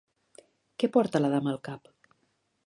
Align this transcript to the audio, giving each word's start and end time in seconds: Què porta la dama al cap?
Què 0.83 0.89
porta 0.95 1.21
la 1.23 1.31
dama 1.35 1.53
al 1.53 1.61
cap? 1.69 1.93